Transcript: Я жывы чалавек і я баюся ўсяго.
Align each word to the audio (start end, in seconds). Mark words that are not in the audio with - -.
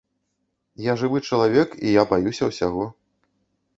Я 0.85 0.95
жывы 1.01 1.21
чалавек 1.29 1.77
і 1.89 1.93
я 2.01 2.07
баюся 2.15 2.43
ўсяго. 2.51 2.83